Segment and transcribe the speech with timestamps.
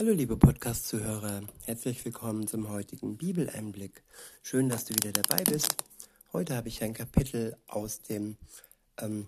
[0.00, 4.02] Hallo liebe Podcast-Zuhörer, herzlich willkommen zum heutigen Bibeleinblick.
[4.42, 5.76] Schön, dass du wieder dabei bist.
[6.32, 8.38] Heute habe ich ein Kapitel aus dem
[8.96, 9.26] ähm,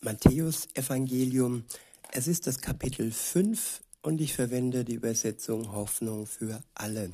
[0.00, 1.64] Matthäus-Evangelium.
[2.12, 7.12] Es ist das Kapitel 5 und ich verwende die Übersetzung Hoffnung für alle.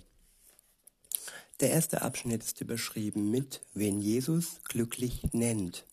[1.59, 5.87] Der erste Abschnitt ist überschrieben mit, wen Jesus glücklich nennt.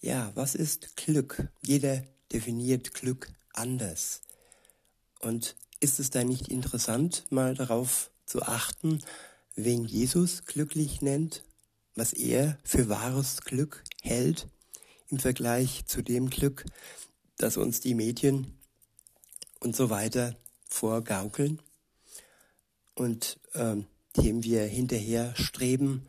[0.00, 1.48] Ja, was ist Glück?
[1.62, 4.20] Jeder definiert Glück anders.
[5.18, 9.00] Und ist es da nicht interessant, mal darauf zu achten,
[9.54, 11.44] wen Jesus glücklich nennt,
[11.94, 14.48] was er für wahres Glück hält
[15.08, 16.64] im Vergleich zu dem Glück,
[17.36, 18.58] das uns die Medien
[19.60, 20.34] und so weiter
[20.70, 21.60] vorgaukeln
[22.94, 26.06] und ähm, dem wir hinterher streben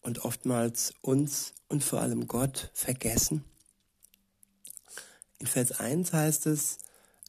[0.00, 3.44] und oftmals uns und vor allem Gott vergessen.
[5.40, 6.78] In Vers 1 heißt es,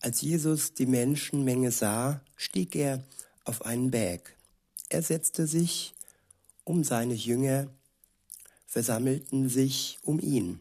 [0.01, 3.03] als Jesus die Menschenmenge sah, stieg er
[3.43, 4.35] auf einen Berg.
[4.89, 5.93] Er setzte sich,
[6.63, 7.67] um seine Jünger
[8.65, 10.59] versammelten sich um ihn.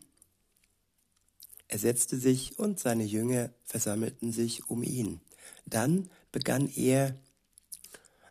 [1.69, 5.21] Er setzte sich und seine Jünger versammelten sich um ihn.
[5.67, 7.15] Dann begann er,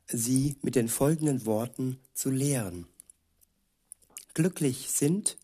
[0.08, 2.88] sie mit den folgenden Worten zu lehren.
[4.34, 5.38] Glücklich sind,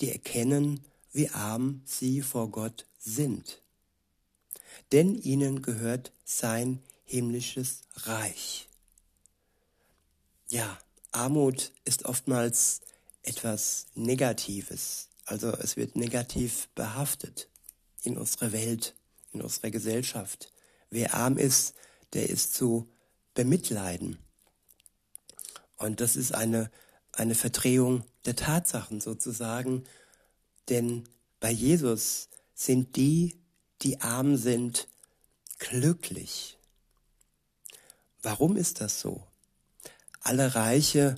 [0.00, 0.80] die erkennen,
[1.12, 3.63] wie arm sie vor Gott sind
[4.92, 8.68] denn ihnen gehört sein himmlisches Reich.
[10.48, 10.78] Ja,
[11.12, 12.80] Armut ist oftmals
[13.22, 17.48] etwas Negatives, also es wird negativ behaftet
[18.02, 18.94] in unserer Welt,
[19.32, 20.52] in unserer Gesellschaft.
[20.90, 21.74] Wer arm ist,
[22.12, 22.88] der ist zu
[23.34, 24.18] bemitleiden.
[25.76, 26.70] Und das ist eine,
[27.12, 29.84] eine Verdrehung der Tatsachen sozusagen,
[30.68, 31.04] denn
[31.40, 33.36] bei Jesus sind die,
[33.84, 34.88] die arm sind,
[35.58, 36.58] glücklich.
[38.22, 39.26] Warum ist das so?
[40.20, 41.16] Alle Reiche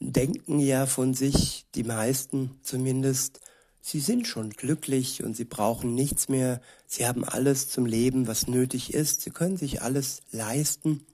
[0.00, 3.40] denken ja von sich, die meisten zumindest,
[3.80, 8.48] sie sind schon glücklich und sie brauchen nichts mehr, sie haben alles zum Leben, was
[8.48, 11.06] nötig ist, sie können sich alles leisten.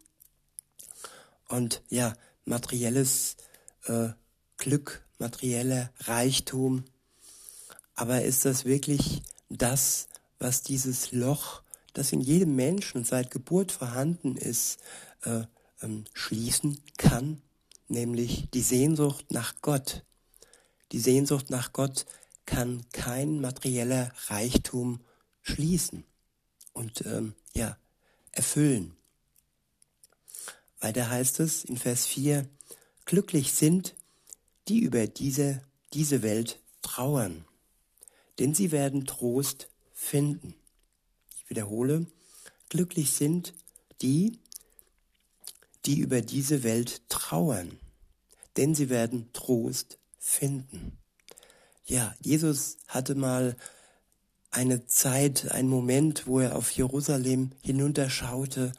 [1.49, 2.15] Und ja,
[2.47, 3.37] materielles
[3.85, 4.09] äh,
[4.57, 6.85] Glück, materieller Reichtum.
[7.95, 10.09] Aber ist das wirklich das,
[10.45, 11.63] was dieses Loch,
[11.95, 14.79] das in jedem Menschen seit Geburt vorhanden ist,
[15.23, 15.45] äh,
[15.81, 17.41] ähm, schließen kann,
[17.89, 20.05] nämlich die Sehnsucht nach Gott.
[20.93, 22.05] Die Sehnsucht nach Gott
[22.45, 25.01] kann kein materieller Reichtum
[25.41, 26.05] schließen
[26.75, 27.79] und ähm, ja
[28.31, 28.95] erfüllen.
[30.79, 32.47] Weiter heißt es in Vers 4,
[33.07, 33.95] glücklich sind,
[34.69, 35.63] die über diese,
[35.95, 37.47] diese Welt trauern,
[38.39, 39.71] denn sie werden Trost
[40.05, 40.55] finden.
[41.37, 42.07] Ich wiederhole,
[42.69, 43.55] glücklich sind
[44.03, 44.39] die,
[45.87, 47.79] die über diese Welt trauern,
[48.57, 50.99] denn sie werden Trost finden.
[51.87, 53.57] Ja, Jesus hatte mal
[54.51, 58.73] eine Zeit, einen Moment, wo er auf Jerusalem hinunterschaute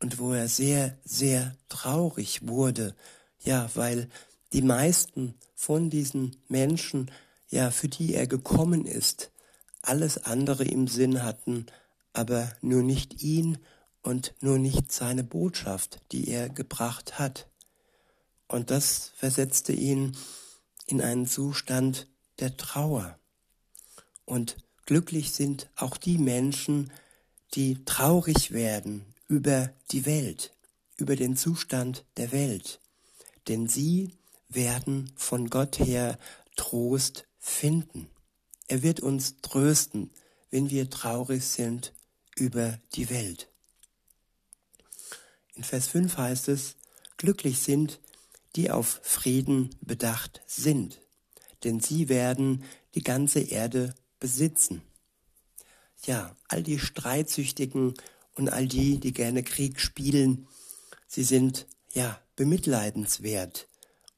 [0.00, 2.96] und wo er sehr, sehr traurig wurde.
[3.40, 4.08] Ja, weil
[4.52, 7.10] die meisten von diesen Menschen,
[7.48, 9.30] ja, für die er gekommen ist,
[9.88, 11.66] alles andere im Sinn hatten,
[12.12, 13.58] aber nur nicht ihn
[14.02, 17.48] und nur nicht seine Botschaft, die er gebracht hat.
[18.48, 20.16] Und das versetzte ihn
[20.86, 22.06] in einen Zustand
[22.38, 23.18] der Trauer.
[24.24, 26.92] Und glücklich sind auch die Menschen,
[27.54, 30.54] die traurig werden über die Welt,
[30.96, 32.80] über den Zustand der Welt,
[33.48, 34.12] denn sie
[34.48, 36.18] werden von Gott her
[36.56, 38.08] Trost finden.
[38.68, 40.10] Er wird uns trösten,
[40.50, 41.92] wenn wir traurig sind
[42.36, 43.48] über die Welt.
[45.54, 46.76] In Vers 5 heißt es,
[47.16, 48.00] glücklich sind,
[48.56, 51.00] die auf Frieden bedacht sind,
[51.64, 54.82] denn sie werden die ganze Erde besitzen.
[56.04, 57.94] Ja, all die Streitsüchtigen
[58.34, 60.46] und all die, die gerne Krieg spielen,
[61.06, 63.68] sie sind ja bemitleidenswert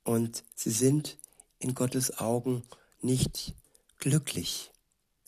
[0.04, 1.18] und sie sind
[1.58, 2.64] in Gottes Augen
[3.00, 3.54] nicht
[3.98, 4.70] glücklich.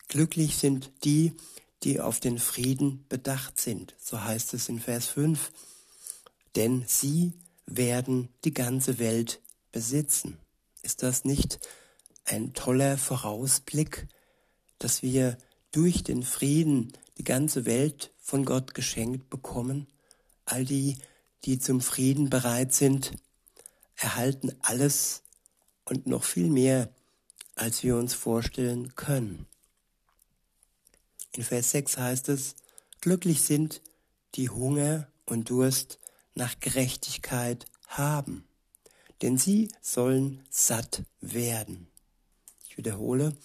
[0.07, 1.33] Glücklich sind die,
[1.83, 5.51] die auf den Frieden bedacht sind, so heißt es in Vers 5,
[6.55, 7.33] denn sie
[7.65, 9.41] werden die ganze Welt
[9.71, 10.37] besitzen.
[10.83, 11.59] Ist das nicht
[12.25, 14.07] ein toller Vorausblick,
[14.79, 15.37] dass wir
[15.71, 19.87] durch den Frieden die ganze Welt von Gott geschenkt bekommen?
[20.45, 20.97] All die,
[21.45, 23.13] die zum Frieden bereit sind,
[23.95, 25.23] erhalten alles
[25.85, 26.93] und noch viel mehr
[27.55, 29.47] als wir uns vorstellen können.
[31.33, 32.55] In Vers 6 heißt es,
[32.99, 33.81] glücklich sind,
[34.35, 35.99] die Hunger und Durst
[36.35, 38.45] nach Gerechtigkeit haben,
[39.21, 41.87] denn sie sollen satt werden.
[42.67, 43.35] Ich wiederhole,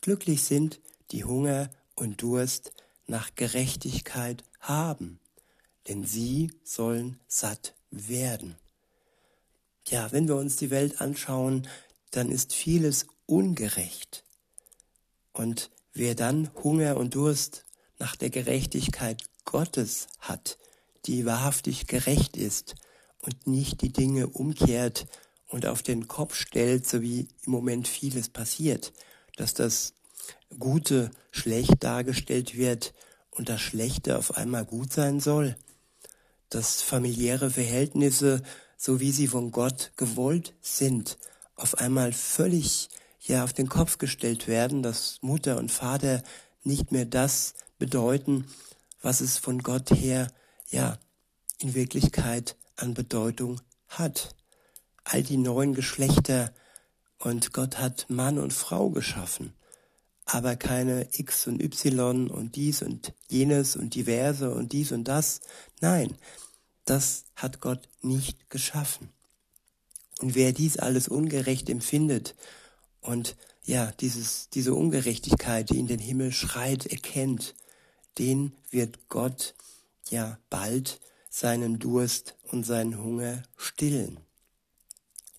[0.00, 2.72] glücklich sind, die Hunger und Durst
[3.06, 5.18] nach Gerechtigkeit haben,
[5.88, 8.56] denn sie sollen satt werden.
[9.86, 11.66] Ja, wenn wir uns die Welt anschauen,
[12.10, 14.24] dann ist vieles ungerecht.
[15.32, 17.64] Und wer dann Hunger und Durst
[17.98, 20.58] nach der Gerechtigkeit Gottes hat,
[21.06, 22.74] die wahrhaftig gerecht ist
[23.20, 25.06] und nicht die Dinge umkehrt
[25.46, 28.92] und auf den Kopf stellt, so wie im Moment vieles passiert,
[29.36, 29.94] dass das
[30.58, 32.94] Gute schlecht dargestellt wird
[33.30, 35.56] und das Schlechte auf einmal gut sein soll,
[36.48, 38.42] dass familiäre Verhältnisse,
[38.76, 41.18] so wie sie von Gott gewollt sind,
[41.54, 42.88] auf einmal völlig
[43.28, 46.22] ja auf den Kopf gestellt werden, dass Mutter und Vater
[46.64, 48.46] nicht mehr das bedeuten,
[49.02, 50.28] was es von Gott her
[50.70, 50.98] ja
[51.58, 54.34] in Wirklichkeit an Bedeutung hat.
[55.04, 56.52] All die neuen Geschlechter
[57.18, 59.52] und Gott hat Mann und Frau geschaffen,
[60.24, 65.40] aber keine X und Y und dies und jenes und diverse und dies und das.
[65.80, 66.14] Nein,
[66.84, 69.10] das hat Gott nicht geschaffen.
[70.20, 72.34] Und wer dies alles ungerecht empfindet
[73.08, 77.54] und ja, dieses, diese Ungerechtigkeit, die in den Himmel schreit, erkennt,
[78.18, 79.54] den wird Gott
[80.10, 81.00] ja bald
[81.30, 84.20] seinen Durst und seinen Hunger stillen.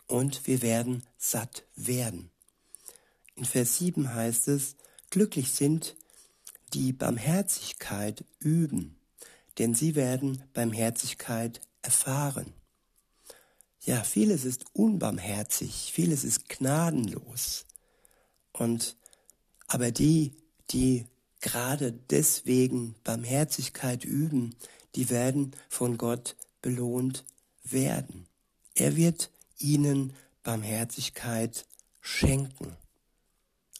[0.08, 2.32] Und wir werden satt werden.
[3.36, 4.76] In Vers 7 heißt es,
[5.12, 5.96] glücklich sind,
[6.74, 8.98] die Barmherzigkeit üben,
[9.60, 12.52] denn sie werden Barmherzigkeit erfahren.
[13.90, 17.66] Ja, vieles ist unbarmherzig, vieles ist gnadenlos.
[18.52, 18.96] Und
[19.66, 20.36] aber die,
[20.70, 21.08] die
[21.42, 24.56] gerade deswegen Barmherzigkeit üben,
[24.94, 27.26] die werden von Gott belohnt
[27.64, 28.28] werden.
[28.76, 30.14] Er wird ihnen
[30.44, 31.66] Barmherzigkeit
[32.00, 32.78] schenken.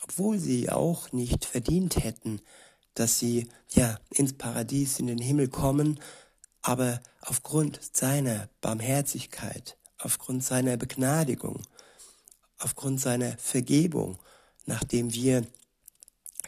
[0.02, 2.42] Obwohl sie auch nicht verdient hätten,
[2.96, 6.00] dass sie ja ins Paradies in den Himmel kommen,
[6.64, 11.62] aber aufgrund seiner Barmherzigkeit aufgrund seiner Begnadigung,
[12.58, 14.18] aufgrund seiner Vergebung,
[14.66, 15.46] nachdem wir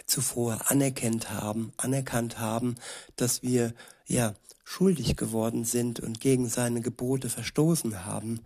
[0.06, 2.76] zuvor anerkannt haben, anerkannt haben,
[3.16, 3.74] dass wir
[4.08, 4.34] ja
[4.64, 8.42] schuldig geworden sind und gegen seine Gebote verstoßen haben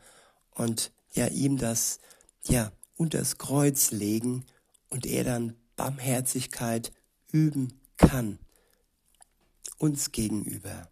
[0.51, 1.99] und ja ihm das
[2.43, 4.45] ja unters Kreuz legen
[4.89, 6.91] und er dann Barmherzigkeit
[7.31, 8.39] üben kann
[9.77, 10.89] uns gegenüber.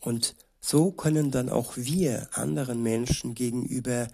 [0.00, 0.34] Und
[0.66, 4.08] so können dann auch wir anderen Menschen gegenüber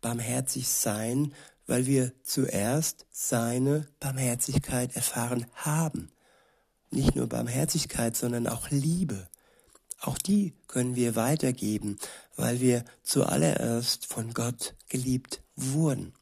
[0.00, 1.34] barmherzig sein,
[1.66, 6.10] weil wir zuerst seine Barmherzigkeit erfahren haben.
[6.90, 9.28] Nicht nur Barmherzigkeit, sondern auch Liebe.
[10.00, 11.98] Auch die können wir weitergeben,
[12.34, 16.14] weil wir zuallererst von Gott geliebt wurden.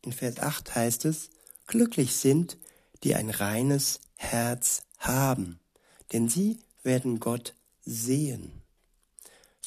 [0.00, 1.30] In Vers 8 heißt es,
[1.68, 2.58] glücklich sind,
[3.04, 5.60] die ein reines Herz haben,
[6.12, 8.62] denn sie werden Gott sehen.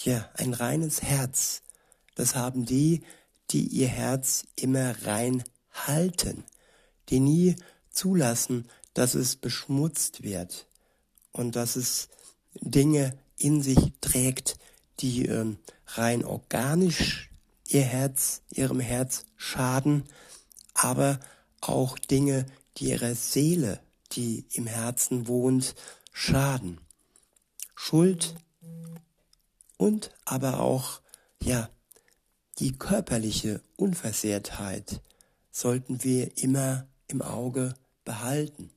[0.04, 1.62] Ja, ein reines Herz,
[2.16, 3.04] das haben die,
[3.52, 6.44] die ihr Herz immer rein halten,
[7.10, 7.56] die nie
[7.92, 10.68] zulassen, dass es beschmutzt wird
[11.32, 12.08] und dass es
[12.62, 14.57] Dinge in sich trägt,
[15.00, 15.57] die ähm,
[15.88, 17.30] rein organisch
[17.68, 20.06] ihr Herz, ihrem Herz schaden,
[20.74, 21.19] aber
[21.62, 22.45] auch Dinge,
[22.78, 23.80] die ihrer Seele,
[24.14, 25.76] die im Herzen wohnt,
[26.12, 26.80] schaden.
[27.76, 28.36] Schuld
[29.78, 31.02] und aber auch,
[31.42, 31.70] ja,
[32.60, 35.02] die körperliche Unversehrtheit
[35.52, 38.72] sollten wir immer im Auge behalten.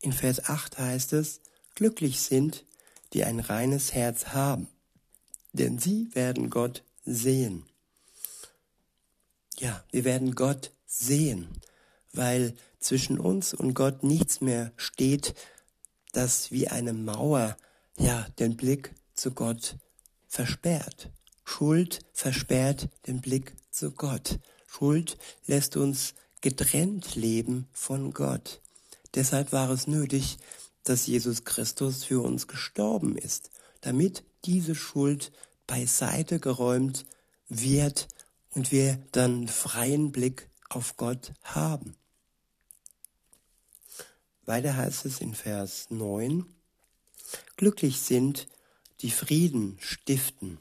[0.00, 1.40] In Vers 8 heißt es,
[1.74, 2.64] glücklich sind,
[3.12, 4.68] die ein reines Herz haben,
[5.52, 7.64] denn sie werden Gott sehen.
[9.58, 11.48] Ja, wir werden Gott sehen,
[12.12, 15.34] weil zwischen uns und Gott nichts mehr steht,
[16.12, 17.56] das wie eine Mauer
[17.98, 19.76] ja den Blick zu Gott
[20.26, 21.10] versperrt.
[21.44, 24.38] Schuld versperrt den Blick zu Gott.
[24.66, 28.60] Schuld lässt uns getrennt leben von Gott.
[29.14, 30.38] Deshalb war es nötig,
[30.84, 33.50] dass Jesus Christus für uns gestorben ist,
[33.80, 35.32] damit diese Schuld
[35.66, 37.04] beiseite geräumt
[37.48, 38.08] wird
[38.54, 41.94] und wir dann freien Blick auf Gott haben.
[44.48, 46.46] Weiter heißt es in Vers 9,
[47.58, 48.48] Glücklich sind,
[49.02, 50.58] die Frieden stiften,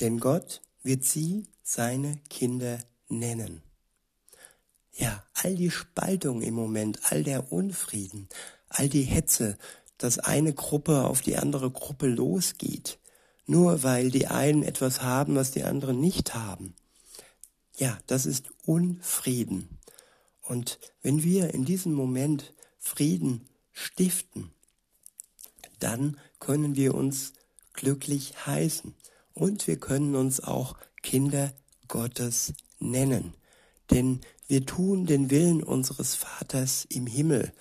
[0.00, 3.62] denn Gott wird sie seine Kinder nennen.
[4.92, 8.28] ja, all die Spaltung im Moment, all der Unfrieden,
[8.68, 9.56] all die Hetze,
[9.96, 12.98] dass eine Gruppe auf die andere Gruppe losgeht,
[13.46, 16.74] nur weil die einen etwas haben, was die anderen nicht haben.
[17.78, 19.78] Ja, das ist Unfrieden.
[20.46, 24.50] Und wenn wir in diesem Moment Frieden stiften,
[25.78, 27.32] dann können wir uns
[27.72, 28.94] glücklich heißen.
[29.34, 31.52] Und wir können uns auch Kinder
[31.88, 33.34] Gottes nennen.
[33.90, 37.52] Denn wir tun den Willen unseres Vaters im Himmel.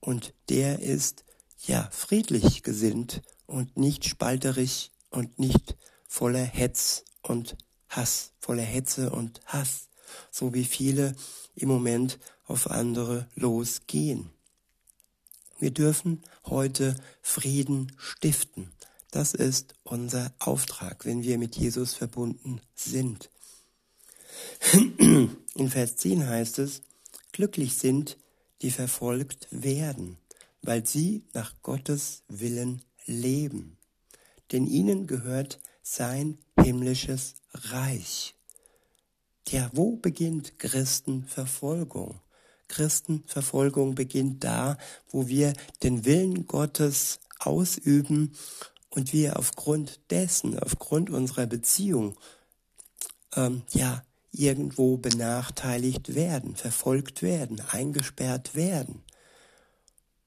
[0.00, 1.24] Und der ist
[1.66, 5.76] ja friedlich gesinnt und nicht spalterig und nicht
[6.08, 7.56] voller Hetz und
[7.88, 9.88] Hass, voller Hetze und Hass,
[10.30, 11.14] so wie viele
[11.54, 14.30] im Moment auf andere losgehen.
[15.58, 18.70] Wir dürfen heute Frieden stiften.
[19.10, 23.30] Das ist unser Auftrag, wenn wir mit Jesus verbunden sind.
[24.72, 26.82] In Vers 10 heißt es,
[27.32, 28.16] glücklich sind,
[28.62, 30.16] die verfolgt werden,
[30.62, 33.76] weil sie nach Gottes Willen leben.
[34.50, 38.34] Denn ihnen gehört sein himmlisches Reich.
[39.44, 42.20] Tja, wo beginnt Christenverfolgung?
[42.72, 44.78] Christenverfolgung beginnt da,
[45.10, 45.52] wo wir
[45.82, 48.32] den Willen Gottes ausüben
[48.88, 52.16] und wir aufgrund dessen, aufgrund unserer Beziehung,
[53.36, 54.02] ähm, ja,
[54.32, 59.02] irgendwo benachteiligt werden, verfolgt werden, eingesperrt werden.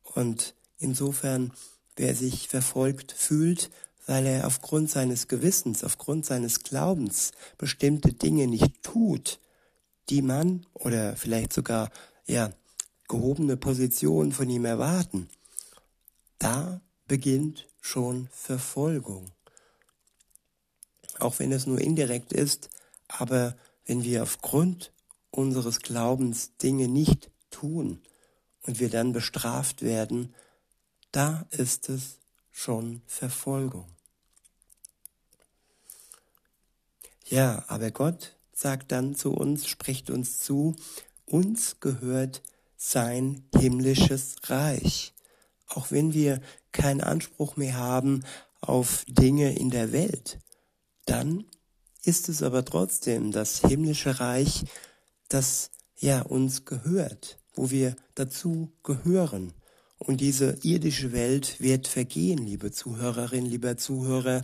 [0.04, 1.52] Und insofern,
[1.96, 3.72] wer sich verfolgt fühlt,
[4.06, 9.40] weil er aufgrund seines Gewissens, aufgrund seines Glaubens bestimmte Dinge nicht tut,
[10.10, 11.90] die man oder vielleicht sogar
[12.26, 12.52] ja
[13.08, 15.30] gehobene Positionen von ihm erwarten,
[16.40, 19.32] da beginnt schon Verfolgung.
[21.20, 22.70] Auch wenn es nur indirekt ist,
[23.08, 23.56] aber
[23.86, 24.92] wenn wir aufgrund
[25.32, 28.02] unseres Glaubens Dinge nicht tun
[28.64, 30.34] und wir dann bestraft werden,
[31.12, 32.20] da ist es
[32.52, 33.88] schon Verfolgung.
[37.28, 40.76] Ja, aber Gott sagt dann zu uns, spricht uns zu,
[41.26, 42.42] uns gehört
[42.78, 45.14] sein himmlisches Reich.
[45.68, 46.42] Auch wenn wir
[46.72, 48.24] keinen Anspruch mehr haben
[48.62, 50.40] auf Dinge in der Welt,
[51.06, 51.46] dann
[52.04, 54.64] ist es aber trotzdem das himmlische Reich,
[55.28, 59.54] das ja uns gehört, wo wir dazu gehören.
[59.98, 64.42] Und diese irdische Welt wird vergehen, liebe Zuhörerin, lieber Zuhörer.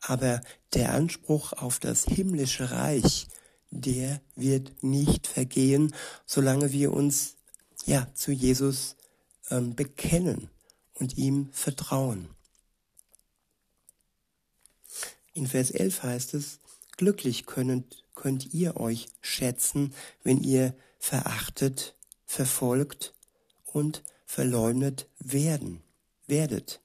[0.00, 0.40] Aber
[0.74, 3.26] der Anspruch auf das himmlische Reich,
[3.70, 5.94] der wird nicht vergehen,
[6.24, 7.36] solange wir uns
[7.84, 8.96] ja zu Jesus
[9.50, 10.50] ähm, bekennen
[10.94, 12.28] und ihm vertrauen.
[15.34, 16.60] In Vers 11 heißt es,
[16.96, 21.94] glücklich könnt, könnt ihr euch schätzen, wenn ihr verachtet,
[22.24, 23.14] verfolgt
[23.64, 25.82] und verleumdet werden,
[26.26, 26.80] werdet,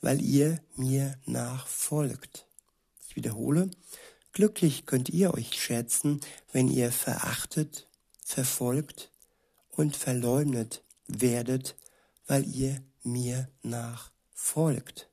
[0.00, 2.46] weil ihr mir nachfolgt.
[3.08, 3.70] Ich wiederhole,
[4.38, 6.20] glücklich könnt ihr euch schätzen,
[6.52, 7.88] wenn ihr verachtet,
[8.24, 9.10] verfolgt
[9.68, 11.74] und verleumdet werdet,
[12.28, 15.10] weil ihr mir nachfolgt.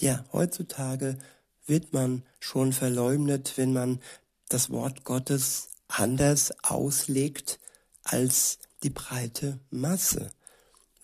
[0.00, 1.16] Ja, heutzutage
[1.64, 4.00] wird man schon verleumdet, wenn man
[4.48, 7.60] das Wort Gottes anders auslegt
[8.02, 10.32] als die breite Masse.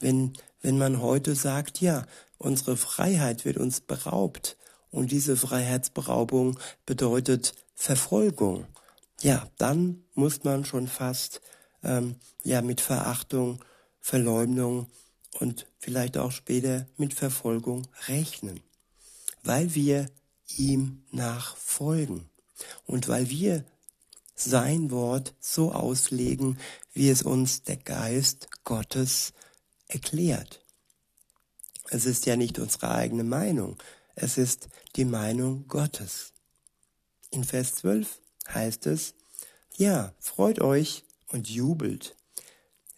[0.01, 2.09] Wenn, wenn man heute sagt, ja,
[2.39, 4.57] unsere Freiheit wird uns beraubt
[4.93, 8.67] und diese Freiheitsberaubung bedeutet Verfolgung,
[9.23, 11.41] ja, dann muss man schon fast
[11.83, 13.65] ähm, ja mit Verachtung,
[14.01, 14.87] Verleumdung
[15.41, 18.61] und vielleicht auch später mit Verfolgung rechnen,
[19.43, 20.09] weil wir
[20.57, 22.29] ihm nachfolgen
[22.87, 23.65] und weil wir
[24.35, 26.59] sein Wort so auslegen,
[26.93, 29.33] wie es uns der Geist Gottes
[29.89, 30.65] erklärt.
[31.91, 33.79] Es ist ja nicht unsere eigene Meinung,
[34.15, 36.33] es ist die Meinung Gottes.
[37.31, 39.15] In Vers 12 heißt es,
[39.77, 42.15] ja, freut euch und jubelt,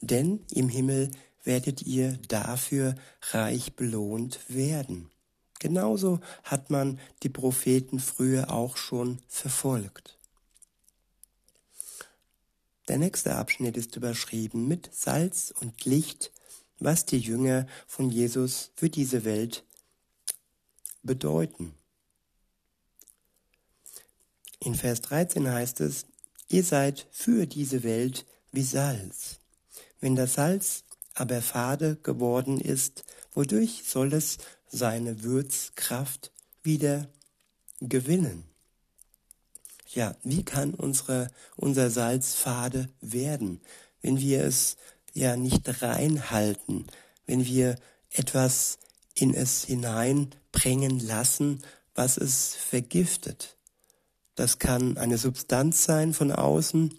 [0.00, 1.10] denn im Himmel
[1.44, 2.96] werdet ihr dafür
[3.30, 5.10] reich belohnt werden.
[5.60, 10.18] Genauso hat man die Propheten früher auch schon verfolgt.
[12.88, 16.32] Der nächste Abschnitt ist überschrieben mit Salz und Licht,
[16.80, 19.64] was die Jünger von Jesus für diese Welt
[21.02, 21.74] bedeuten.
[24.64, 26.06] In Vers 13 heißt es,
[26.48, 29.38] ihr seid für diese Welt wie Salz.
[30.00, 33.04] Wenn das Salz aber fade geworden ist,
[33.34, 37.08] wodurch soll es seine Würzkraft wieder
[37.80, 38.44] gewinnen.
[39.88, 43.60] ja, wie kann unsere, unser Salz fade werden,
[44.00, 44.76] wenn wir es
[45.12, 46.86] ja nicht reinhalten,
[47.26, 47.76] wenn wir
[48.10, 48.78] etwas
[49.14, 51.62] in es hineinbringen lassen,
[51.94, 53.53] was es vergiftet.
[54.34, 56.92] Das kann eine Substanz sein von außen,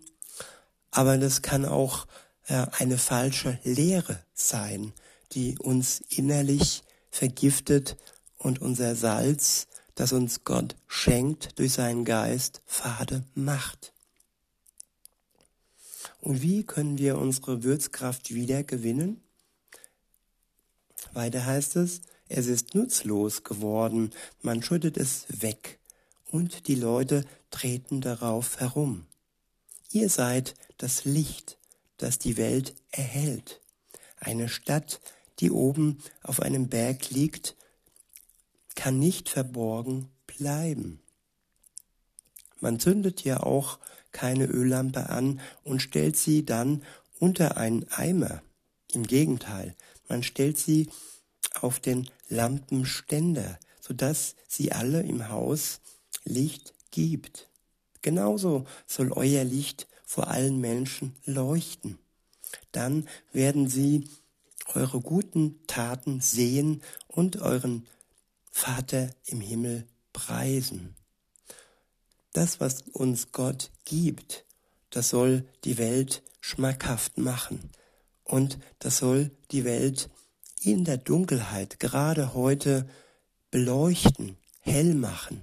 [0.91, 2.07] aber das kann auch
[2.47, 4.93] äh, eine falsche Lehre sein,
[5.33, 7.97] die uns innerlich vergiftet
[8.37, 13.93] und unser Salz, das uns Gott schenkt durch seinen Geist, fade macht.
[16.21, 19.21] Und wie können wir unsere Würzkraft wieder gewinnen?
[21.13, 24.11] Weiter heißt es, es ist nutzlos geworden,
[24.41, 25.79] man schüttet es weg
[26.35, 29.05] und die Leute treten darauf herum.
[29.89, 31.57] Ihr seid das Licht,
[31.95, 33.61] das die Welt erhält.
[34.19, 34.99] Eine Stadt,
[35.39, 37.55] die oben auf einem Berg liegt,
[38.75, 40.99] kann nicht verborgen bleiben.
[42.59, 43.79] Man zündet ja auch
[44.11, 46.83] keine Öllampe an und stellt sie dann
[47.17, 48.41] unter einen Eimer.
[48.91, 49.73] Im Gegenteil,
[50.09, 50.89] man stellt sie
[51.61, 55.79] auf den Lampenständer, sodass sie alle im Haus
[56.25, 57.49] Licht gibt.
[58.01, 61.97] Genauso soll euer Licht vor allen Menschen leuchten.
[62.71, 64.07] Dann werden sie
[64.73, 67.87] eure guten Taten sehen und euren
[68.51, 70.95] Vater im Himmel preisen.
[72.33, 74.45] Das, was uns Gott gibt,
[74.89, 77.71] das soll die Welt schmackhaft machen
[78.23, 80.09] und das soll die Welt
[80.61, 82.87] in der Dunkelheit gerade heute
[83.51, 85.41] beleuchten, hell machen.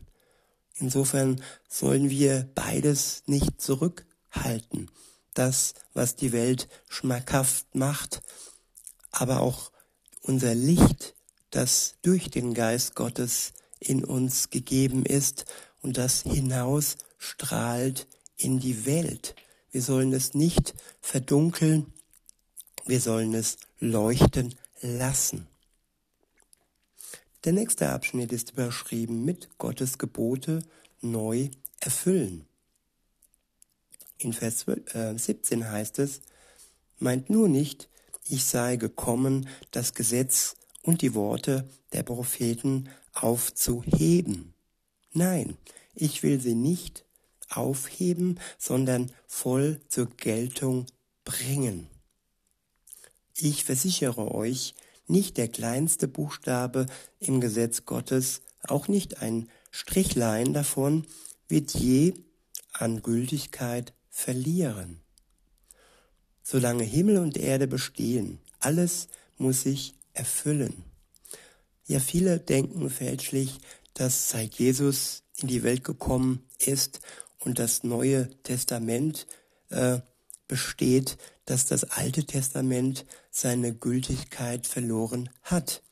[0.76, 4.90] Insofern sollen wir beides nicht zurückhalten.
[5.34, 8.22] Das, was die Welt schmackhaft macht,
[9.10, 9.70] aber auch
[10.22, 11.14] unser Licht,
[11.50, 15.44] das durch den Geist Gottes in uns gegeben ist
[15.82, 19.34] und das hinaus strahlt in die Welt.
[19.70, 21.92] Wir sollen es nicht verdunkeln,
[22.86, 25.46] wir sollen es leuchten lassen.
[27.44, 30.62] Der nächste Abschnitt ist überschrieben mit Gottes Gebote
[31.00, 31.48] neu
[31.80, 32.46] erfüllen.
[34.18, 34.64] In Vers
[35.16, 36.20] 17 äh, heißt es,
[37.00, 37.88] meint nur nicht,
[38.28, 44.54] ich sei gekommen, das Gesetz und die Worte der Propheten aufzuheben.
[45.12, 45.56] Nein,
[45.96, 47.04] ich will sie nicht
[47.50, 50.86] aufheben, sondern voll zur Geltung
[51.24, 51.88] bringen.
[53.34, 54.74] Ich versichere euch,
[55.12, 56.86] nicht der kleinste Buchstabe
[57.20, 61.06] im Gesetz Gottes, auch nicht ein Strichlein davon,
[61.48, 62.14] wird je
[62.72, 65.00] an Gültigkeit verlieren.
[66.42, 70.84] Solange Himmel und Erde bestehen, alles muss sich erfüllen.
[71.86, 73.58] Ja, viele denken fälschlich,
[73.94, 77.00] dass seit Jesus in die Welt gekommen ist
[77.38, 79.26] und das Neue Testament
[79.70, 80.00] äh,
[80.48, 85.82] besteht, dass das Alte Testament seine Gültigkeit verloren hat.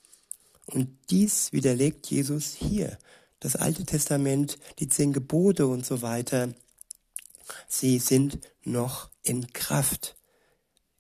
[0.66, 2.98] Und dies widerlegt Jesus hier.
[3.40, 6.54] Das Alte Testament, die zehn Gebote und so weiter,
[7.68, 10.16] sie sind noch in Kraft.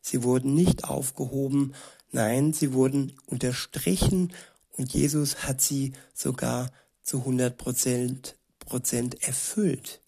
[0.00, 1.74] Sie wurden nicht aufgehoben,
[2.10, 4.32] nein, sie wurden unterstrichen
[4.76, 8.36] und Jesus hat sie sogar zu 100 Prozent,
[9.20, 10.00] erfüllt.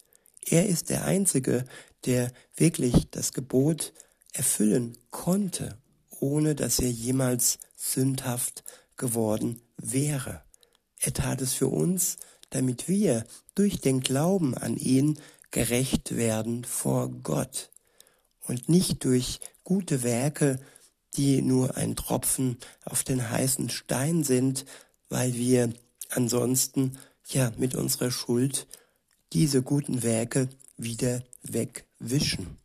[0.45, 1.65] Er ist der Einzige,
[2.05, 3.93] der wirklich das Gebot
[4.33, 5.77] erfüllen konnte,
[6.19, 8.63] ohne dass er jemals sündhaft
[8.97, 10.43] geworden wäre.
[10.99, 12.17] Er tat es für uns,
[12.49, 15.19] damit wir durch den Glauben an ihn
[15.51, 17.69] gerecht werden vor Gott
[18.41, 20.59] und nicht durch gute Werke,
[21.15, 24.65] die nur ein Tropfen auf den heißen Stein sind,
[25.09, 25.73] weil wir
[26.09, 28.67] ansonsten ja mit unserer Schuld
[29.31, 32.62] diese guten Werke wieder wegwischen.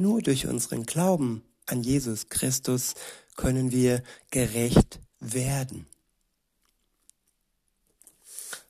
[0.00, 2.94] Nur durch unseren Glauben an Jesus Christus
[3.36, 5.86] können wir gerecht werden.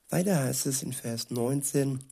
[0.09, 2.03] Weiter heißt es in Vers 19,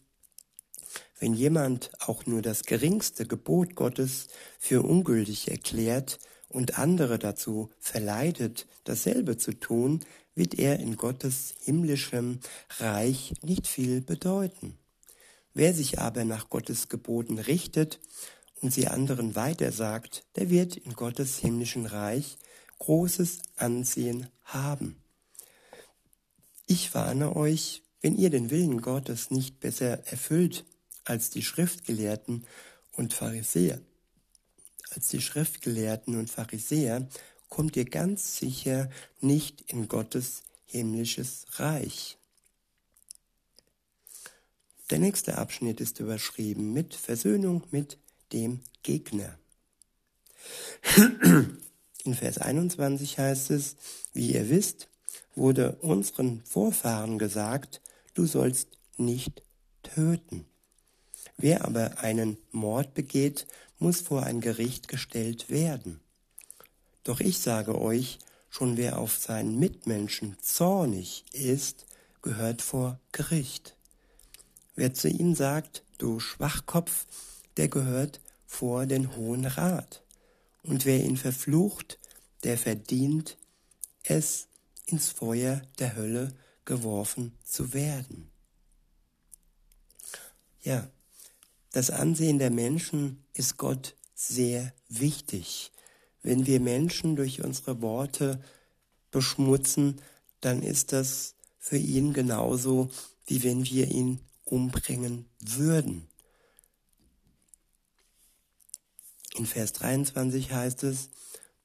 [1.18, 6.18] wenn jemand auch nur das geringste Gebot Gottes für ungültig erklärt
[6.50, 12.40] und andere dazu verleitet, dasselbe zu tun, wird er in Gottes himmlischem
[12.80, 14.76] Reich nicht viel bedeuten.
[15.54, 17.98] Wer sich aber nach Gottes Geboten richtet
[18.60, 22.38] und sie anderen weitersagt, der wird in Gottes himmlischen Reich
[22.78, 24.96] großes Ansehen haben.
[26.66, 30.64] Ich warne euch, wenn ihr den Willen Gottes nicht besser erfüllt
[31.04, 32.46] als die Schriftgelehrten
[32.92, 33.80] und Pharisäer,
[34.90, 37.08] als die Schriftgelehrten und Pharisäer,
[37.48, 38.90] kommt ihr ganz sicher
[39.20, 42.18] nicht in Gottes himmlisches Reich.
[44.90, 47.98] Der nächste Abschnitt ist überschrieben mit Versöhnung mit
[48.32, 49.38] dem Gegner.
[52.04, 53.76] In Vers 21 heißt es,
[54.12, 54.88] wie ihr wisst,
[55.34, 57.80] wurde unseren Vorfahren gesagt,
[58.14, 59.42] du sollst nicht
[59.82, 60.46] töten.
[61.36, 63.46] Wer aber einen Mord begeht,
[63.78, 66.00] muss vor ein Gericht gestellt werden.
[67.04, 71.86] Doch ich sage euch, schon wer auf seinen Mitmenschen zornig ist,
[72.22, 73.76] gehört vor Gericht.
[74.74, 77.06] Wer zu ihm sagt, du Schwachkopf,
[77.56, 80.02] der gehört vor den Hohen Rat.
[80.62, 81.98] Und wer ihn verflucht,
[82.44, 83.36] der verdient
[84.02, 84.48] es,
[84.86, 86.32] ins Feuer der Hölle
[86.64, 88.30] geworfen zu werden.
[90.62, 90.88] Ja,
[91.72, 95.72] das Ansehen der Menschen ist Gott sehr wichtig.
[96.22, 98.40] Wenn wir Menschen durch unsere Worte
[99.10, 100.00] beschmutzen,
[100.40, 102.90] dann ist das für ihn genauso,
[103.26, 106.08] wie wenn wir ihn umbringen würden.
[109.36, 111.10] In Vers 23 heißt es,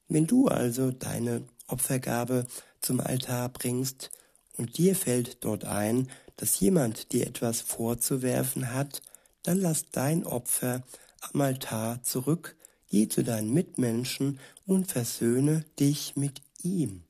[0.08, 2.46] wenn du also deine Opfergabe
[2.82, 4.10] zum Altar bringst
[4.58, 9.00] und dir fällt dort ein, dass jemand dir etwas vorzuwerfen hat,
[9.42, 10.82] dann lass dein Opfer
[11.20, 12.56] am Altar zurück,
[12.88, 17.04] geh zu deinen Mitmenschen und versöhne dich mit ihm.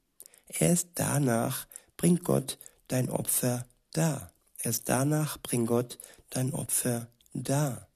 [0.46, 4.32] Erst danach bringt Gott dein Opfer dar.
[4.60, 5.98] Erst danach bringt Gott
[6.30, 7.88] dein Opfer dar.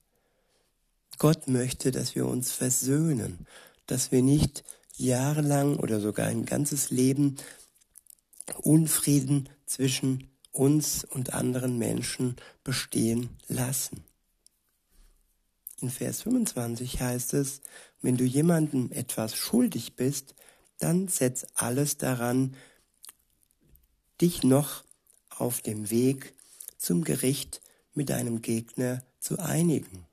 [1.17, 3.47] Gott möchte, dass wir uns versöhnen,
[3.85, 4.63] dass wir nicht
[4.95, 7.37] jahrelang oder sogar ein ganzes Leben
[8.61, 14.03] Unfrieden zwischen uns und anderen Menschen bestehen lassen.
[15.79, 17.61] In Vers 25 heißt es,
[18.01, 20.33] wenn du jemandem etwas schuldig bist,
[20.79, 22.55] dann setz alles daran,
[24.19, 24.83] dich noch
[25.29, 26.33] auf dem Weg
[26.77, 27.61] zum Gericht
[27.93, 30.06] mit deinem Gegner zu einigen.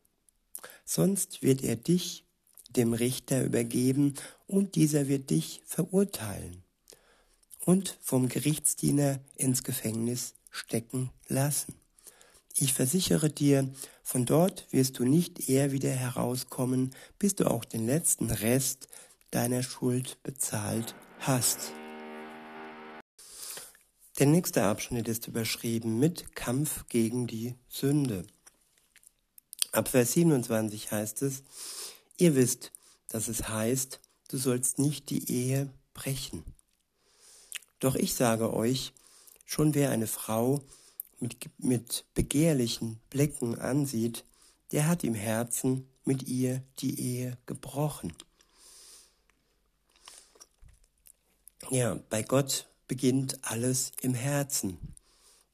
[0.84, 2.24] Sonst wird er dich
[2.70, 4.14] dem Richter übergeben
[4.46, 6.62] und dieser wird dich verurteilen
[7.64, 11.74] und vom Gerichtsdiener ins Gefängnis stecken lassen.
[12.56, 17.86] Ich versichere dir, von dort wirst du nicht eher wieder herauskommen, bis du auch den
[17.86, 18.88] letzten Rest
[19.30, 21.72] deiner Schuld bezahlt hast.
[24.20, 28.24] Der nächste Abschnitt ist überschrieben mit Kampf gegen die Sünde.
[29.74, 31.42] Ab Vers 27 heißt es,
[32.16, 32.70] ihr wisst,
[33.08, 36.44] dass es heißt, du sollst nicht die Ehe brechen.
[37.80, 38.92] Doch ich sage euch,
[39.44, 40.62] schon wer eine Frau
[41.18, 44.24] mit, mit begehrlichen Blicken ansieht,
[44.70, 48.12] der hat im Herzen mit ihr die Ehe gebrochen.
[51.70, 54.78] Ja, bei Gott beginnt alles im Herzen.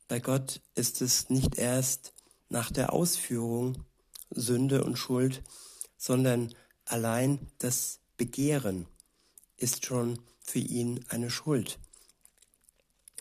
[0.09, 2.13] Bei Gott ist es nicht erst
[2.51, 3.87] nach der Ausführung
[4.31, 5.43] Sünde und Schuld,
[5.97, 8.87] sondern allein das Begehren
[9.57, 11.79] ist schon für ihn eine Schuld.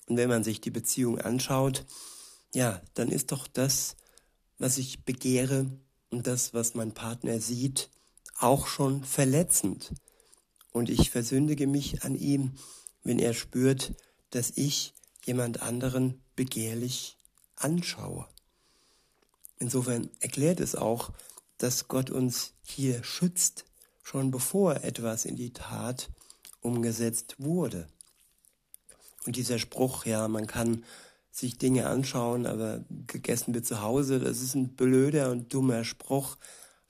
[0.07, 1.85] Und wenn man sich die Beziehung anschaut,
[2.53, 3.95] ja, dann ist doch das,
[4.57, 5.67] was ich begehre
[6.09, 7.89] und das, was mein Partner sieht,
[8.39, 9.93] auch schon verletzend.
[10.71, 12.55] Und ich versündige mich an ihm,
[13.03, 13.93] wenn er spürt,
[14.31, 14.93] dass ich
[15.25, 17.17] jemand anderen begehrlich
[17.55, 18.27] anschaue.
[19.59, 21.11] Insofern erklärt es auch,
[21.57, 23.65] dass Gott uns hier schützt,
[24.01, 26.09] schon bevor etwas in die Tat
[26.61, 27.87] umgesetzt wurde.
[29.25, 30.83] Und dieser Spruch, ja, man kann
[31.31, 36.37] sich Dinge anschauen, aber gegessen wird zu Hause, das ist ein blöder und dummer Spruch,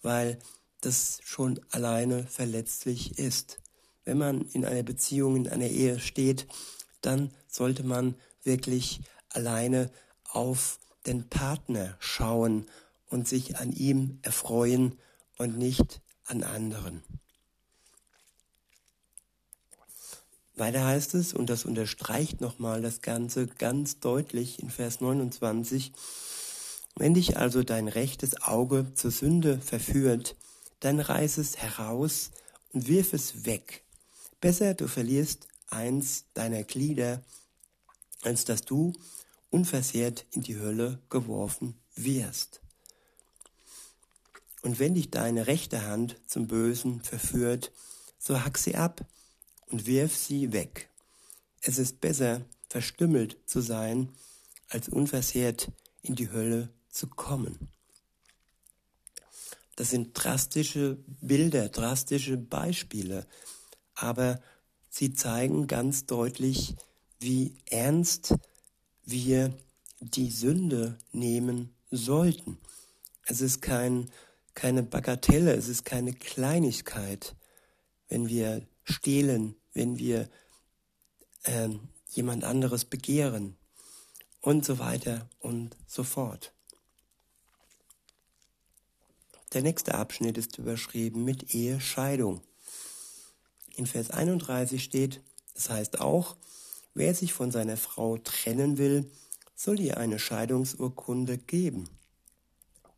[0.02, 0.40] weil
[0.82, 3.60] das schon alleine verletzlich ist.
[4.06, 6.48] Wenn man in einer Beziehung, in einer Ehe steht,
[7.02, 9.92] dann sollte man wirklich alleine
[10.24, 12.66] auf den Partner schauen
[13.10, 14.98] und sich an ihm erfreuen
[15.38, 17.04] und nicht an anderen.
[20.56, 25.94] Weiter heißt es, und das unterstreicht nochmal das Ganze ganz deutlich in Vers 29,
[26.98, 30.36] wenn dich also dein rechtes Auge zur Sünde verführt,
[30.82, 32.32] dann reiß es heraus
[32.74, 33.84] und wirf es weg.
[34.42, 37.24] Besser du verlierst eins deiner Glieder,
[38.24, 38.94] als dass du
[39.50, 42.62] unversehrt in die Hölle geworfen wirst.
[44.62, 47.72] Und wenn dich deine rechte Hand zum Bösen verführt,
[48.18, 49.06] so hack sie ab
[49.68, 50.90] und wirf sie weg.
[51.62, 54.10] Es ist besser, verstümmelt zu sein,
[54.70, 57.70] als unversehrt in die Hölle zu kommen.
[59.76, 63.26] Das sind drastische Bilder, drastische Beispiele,
[63.96, 64.42] aber
[64.90, 66.76] sie zeigen ganz deutlich,
[67.20, 68.36] wie ernst
[69.12, 69.54] wir
[70.00, 72.58] die Sünde nehmen sollten.
[73.24, 74.10] Es ist kein,
[74.54, 77.36] keine Bagatelle, es ist keine Kleinigkeit,
[78.08, 80.30] wenn wir stehlen, wenn wir
[81.44, 81.70] äh,
[82.12, 83.56] jemand anderes begehren
[84.42, 86.54] und so weiter und so fort.
[89.54, 92.42] Der nächste Abschnitt ist überschrieben mit Ehescheidung.
[93.76, 95.22] In Vers 31 steht,
[95.56, 96.36] es heißt auch,
[97.00, 99.10] wer sich von seiner Frau trennen will,
[99.56, 101.90] soll ihr eine Scheidungsurkunde geben.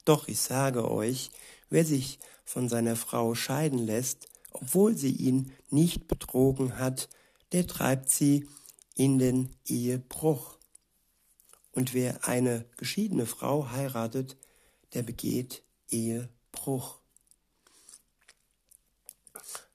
[0.05, 1.29] Doch ich sage euch,
[1.69, 7.09] wer sich von seiner Frau scheiden lässt, obwohl sie ihn nicht betrogen hat,
[7.51, 8.49] der treibt sie
[8.95, 10.57] in den Ehebruch.
[11.71, 14.35] Und wer eine geschiedene Frau heiratet,
[14.95, 15.61] der begeht
[15.91, 16.97] Ehebruch.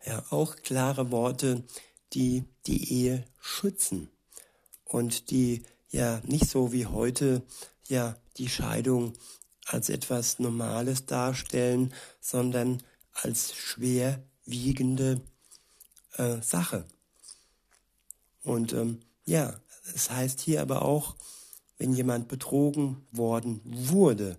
[0.04, 1.62] Ja, auch klare Worte,
[2.12, 4.10] die die Ehe schützen
[4.86, 7.42] und die ja nicht so wie heute
[7.86, 9.12] ja die Scheidung
[9.66, 15.20] als etwas Normales darstellen, sondern als schwerwiegende
[16.16, 16.86] äh, Sache.
[18.42, 19.58] Und ähm, ja,
[19.94, 21.16] es heißt hier aber auch,
[21.78, 24.36] wenn jemand betrogen worden wurde,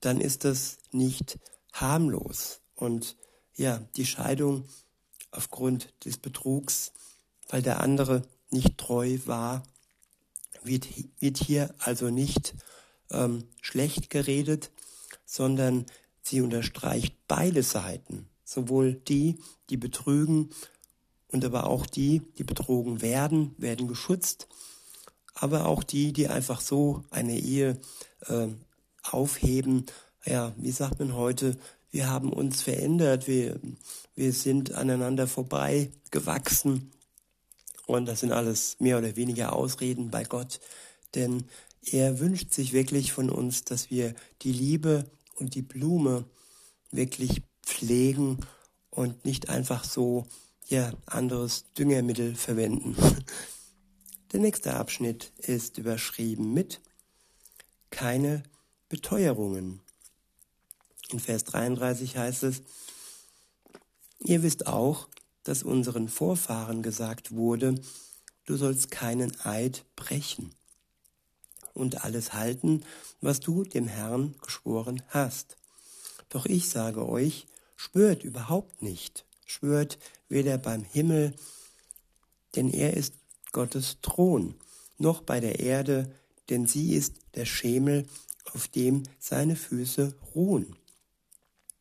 [0.00, 1.38] dann ist das nicht
[1.72, 2.60] harmlos.
[2.74, 3.16] Und
[3.54, 4.64] ja, die Scheidung
[5.30, 6.92] aufgrund des Betrugs,
[7.48, 9.62] weil der andere nicht treu war,
[10.62, 12.54] wird, wird hier also nicht
[13.10, 14.70] ähm, schlecht geredet,
[15.24, 15.86] sondern
[16.22, 20.50] sie unterstreicht beide Seiten, sowohl die, die betrügen
[21.28, 24.48] und aber auch die, die betrogen werden, werden geschützt,
[25.34, 27.78] aber auch die, die einfach so eine Ehe
[28.26, 28.48] äh,
[29.02, 29.86] aufheben.
[30.24, 31.56] Ja, wie sagt man heute,
[31.90, 33.58] wir haben uns verändert, wir,
[34.14, 36.92] wir sind aneinander vorbei gewachsen.
[37.90, 40.60] Und das sind alles mehr oder weniger Ausreden bei Gott,
[41.16, 41.42] denn
[41.84, 46.24] er wünscht sich wirklich von uns, dass wir die Liebe und die Blume
[46.92, 48.38] wirklich pflegen
[48.90, 50.28] und nicht einfach so
[50.68, 52.94] ja anderes Düngermittel verwenden.
[54.32, 56.80] Der nächste Abschnitt ist überschrieben mit
[57.90, 58.44] keine
[58.88, 59.80] Beteuerungen.
[61.10, 62.62] In Vers 33 heißt es,
[64.20, 65.08] ihr wisst auch,
[65.44, 67.80] dass unseren Vorfahren gesagt wurde,
[68.44, 70.54] du sollst keinen Eid brechen
[71.72, 72.84] und alles halten,
[73.20, 75.56] was du dem Herrn geschworen hast.
[76.28, 79.98] Doch ich sage euch, schwört überhaupt nicht, schwört
[80.28, 81.34] weder beim Himmel,
[82.56, 83.14] denn er ist
[83.52, 84.54] Gottes Thron,
[84.98, 86.14] noch bei der Erde,
[86.50, 88.06] denn sie ist der Schemel,
[88.52, 90.76] auf dem seine Füße ruhen,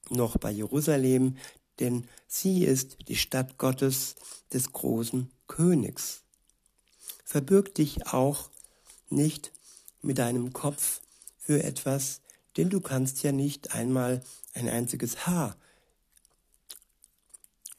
[0.10, 1.38] noch bei Jerusalem,
[1.80, 4.16] denn sie ist die Stadt Gottes,
[4.54, 6.24] des großen Königs.
[7.24, 8.50] Verbirg dich auch
[9.10, 9.52] nicht
[10.02, 11.02] mit deinem Kopf
[11.38, 12.22] für etwas,
[12.58, 15.56] denn du kannst ja nicht einmal ein einziges Haar,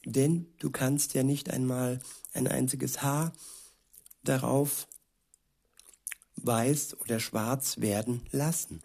[0.05, 1.99] denn du kannst ja nicht einmal
[2.33, 3.33] ein einziges Haar
[4.23, 4.87] darauf
[6.37, 8.81] weiß oder schwarz werden lassen.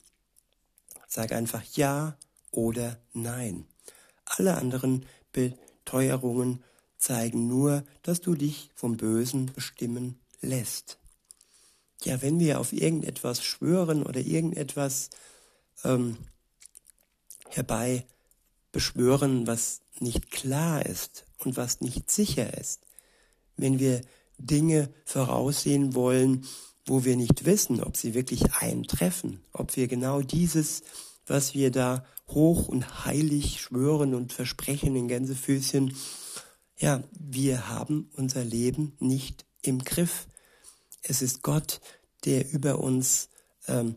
[1.08, 2.18] Sag einfach ja
[2.50, 3.66] oder nein.
[4.26, 6.62] Alle anderen Beteuerungen
[6.98, 10.98] zeigen nur, dass du dich vom Bösen bestimmen lässt.
[12.02, 15.10] Ja, wenn wir auf irgendetwas schwören oder irgendetwas
[15.84, 16.18] ähm,
[17.48, 18.04] herbei
[18.72, 22.82] beschwören, was nicht klar ist und was nicht sicher ist,
[23.56, 24.02] wenn wir
[24.38, 26.46] Dinge voraussehen wollen,
[26.84, 30.82] wo wir nicht wissen, ob sie wirklich eintreffen, ob wir genau dieses,
[31.26, 35.94] was wir da hoch und heilig schwören und versprechen in Gänsefüßchen,
[36.78, 40.26] ja, wir haben unser Leben nicht im Griff.
[41.02, 41.80] Es ist Gott,
[42.24, 43.28] der über uns
[43.66, 43.96] ähm,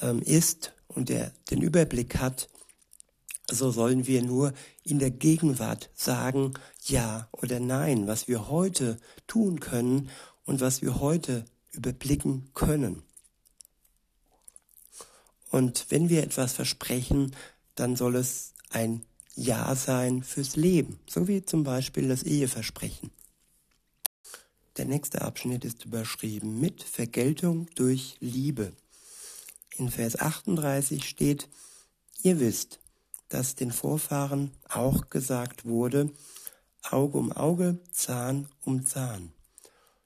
[0.00, 2.48] ähm, ist und der den Überblick hat.
[3.50, 9.60] So sollen wir nur in der Gegenwart sagen, ja oder nein, was wir heute tun
[9.60, 10.10] können
[10.44, 13.02] und was wir heute überblicken können.
[15.50, 17.34] Und wenn wir etwas versprechen,
[17.74, 23.10] dann soll es ein Ja sein fürs Leben, so wie zum Beispiel das Eheversprechen.
[24.76, 28.72] Der nächste Abschnitt ist überschrieben mit Vergeltung durch Liebe.
[29.76, 31.48] In Vers 38 steht,
[32.22, 32.78] ihr wisst,
[33.28, 36.10] dass den Vorfahren auch gesagt wurde,
[36.82, 39.32] Auge um Auge, Zahn um Zahn.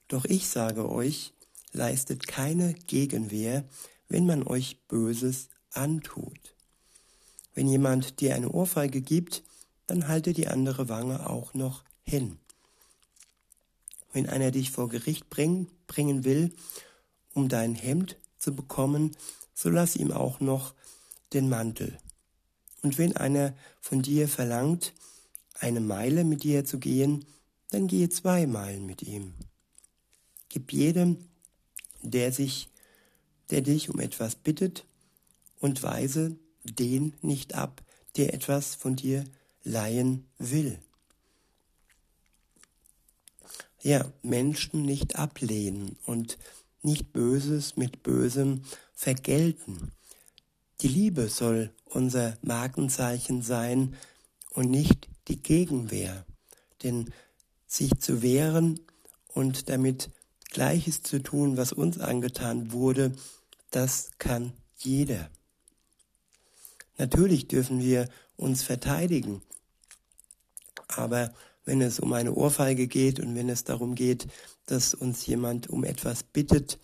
[0.09, 1.33] Doch ich sage euch,
[1.73, 3.65] leistet keine Gegenwehr,
[4.13, 6.55] wenn man euch Böses antut.
[7.55, 9.43] Wenn jemand dir eine Ohrfeige gibt,
[9.87, 12.39] dann halte die andere Wange auch noch hin.
[14.13, 16.53] Wenn einer dich vor Gericht bringen, bringen will,
[17.33, 19.17] um dein Hemd zu bekommen,
[19.55, 20.75] so lass ihm auch noch
[21.33, 21.99] den Mantel.
[22.83, 24.93] Und wenn einer von dir verlangt,
[25.55, 27.25] eine Meile mit dir zu gehen,
[27.71, 29.33] dann gehe zwei Meilen mit ihm.
[30.51, 31.17] Gib jedem,
[32.03, 32.69] der sich,
[33.53, 34.85] der dich um etwas bittet,
[35.61, 37.83] und weise den nicht ab,
[38.17, 39.25] der etwas von dir
[39.63, 40.79] leihen will.
[43.81, 46.37] Ja, Menschen nicht ablehnen und
[46.83, 48.63] nicht Böses mit Bösem
[48.93, 49.93] vergelten.
[50.81, 53.95] Die Liebe soll unser Markenzeichen sein
[54.51, 56.27] und nicht die Gegenwehr.
[56.83, 57.13] Denn
[57.67, 58.81] sich zu wehren
[59.29, 60.11] und damit
[60.51, 63.13] Gleiches zu tun, was uns angetan wurde,
[63.73, 65.29] das kann jeder.
[66.99, 69.43] Natürlich dürfen wir uns verteidigen,
[70.87, 74.29] aber wenn es um eine Ohrfeige geht und wenn es darum geht,
[74.67, 76.79] dass uns jemand um etwas bittet,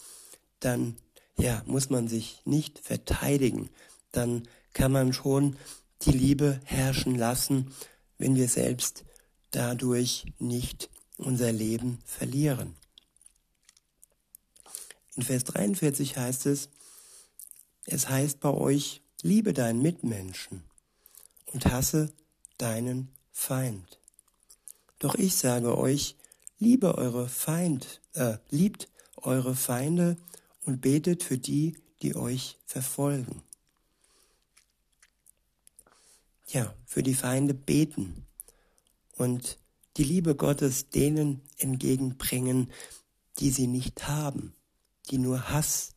[0.60, 0.96] dann
[1.38, 3.70] ja, muss man sich nicht verteidigen.
[4.12, 5.56] Dann kann man schon
[6.02, 7.72] die Liebe herrschen lassen,
[8.18, 9.04] wenn wir selbst
[9.50, 12.74] dadurch nicht unser Leben verlieren.
[15.16, 16.68] In Vers 43 heißt es,
[17.90, 20.62] es heißt bei euch, liebe deinen Mitmenschen
[21.46, 22.12] und hasse
[22.58, 23.98] deinen Feind.
[24.98, 26.16] Doch ich sage euch,
[26.58, 30.16] liebe eure Feind, äh, liebt eure Feinde
[30.66, 33.42] und betet für die, die euch verfolgen.
[36.48, 38.26] Ja, für die Feinde beten
[39.16, 39.58] und
[39.96, 42.70] die Liebe Gottes denen entgegenbringen,
[43.38, 44.54] die sie nicht haben,
[45.10, 45.94] die nur Hass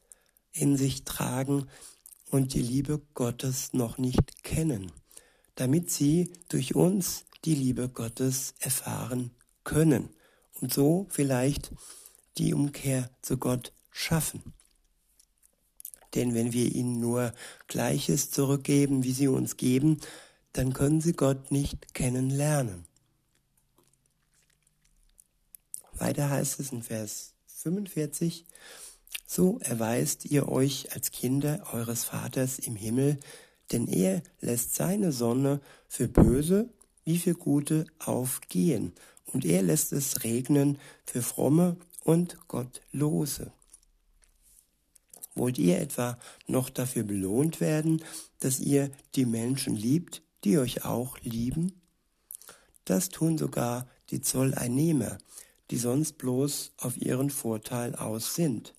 [0.54, 1.68] in sich tragen
[2.30, 4.92] und die Liebe Gottes noch nicht kennen,
[5.56, 9.32] damit sie durch uns die Liebe Gottes erfahren
[9.64, 10.10] können
[10.60, 11.72] und so vielleicht
[12.38, 14.54] die Umkehr zu Gott schaffen.
[16.16, 17.34] Denn wenn wir ihnen nur
[17.68, 20.00] Gleiches zurückgeben, wie sie uns geben,
[20.54, 22.86] dann können sie Gott nicht kennenlernen.
[25.94, 28.46] Weiter heißt es in Vers 45,
[29.34, 33.18] so erweist ihr euch als Kinder eures Vaters im Himmel,
[33.72, 36.70] denn er lässt seine Sonne für Böse
[37.06, 38.92] wie für Gute aufgehen,
[39.28, 43.54] und er lässt es regnen für Fromme und Gottlose.
[45.34, 48.04] Wollt ihr etwa noch dafür belohnt werden,
[48.40, 51.82] dass ihr die Menschen liebt, die euch auch lieben?
[52.84, 55.20] Das tun sogar die Zolleinnehmer,
[55.70, 58.74] die sonst bloß auf ihren Vorteil aus sind.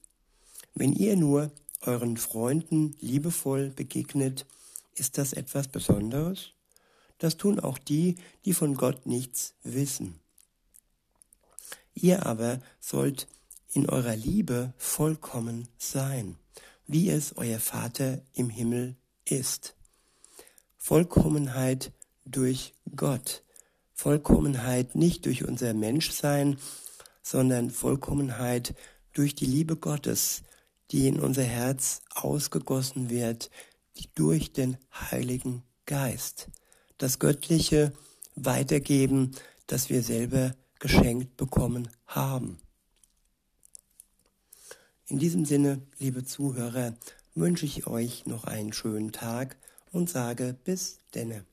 [0.75, 4.47] Wenn ihr nur euren Freunden liebevoll begegnet,
[4.95, 6.53] ist das etwas Besonderes?
[7.19, 10.19] Das tun auch die, die von Gott nichts wissen.
[11.95, 13.29] Ihr aber sollt
[13.73, 16.37] in eurer Liebe vollkommen sein,
[16.87, 19.75] wie es euer Vater im Himmel ist.
[20.79, 21.93] Vollkommenheit
[22.25, 23.43] durch Gott.
[23.95, 26.59] Vollkommenheit nicht durch unser Menschsein,
[27.23, 28.75] sondern Vollkommenheit
[29.13, 30.43] durch die Liebe Gottes,
[30.93, 33.51] die in unser Herz ausgegossen wird,
[33.97, 36.49] die durch den Heiligen Geist
[36.99, 37.93] das Göttliche
[38.37, 39.33] weitergeben,
[39.67, 42.59] das wir selber geschenkt bekommen haben.
[45.07, 46.95] In diesem Sinne, liebe Zuhörer,
[47.35, 49.57] wünsche ich euch noch einen schönen Tag
[49.91, 51.45] und sage bis denne.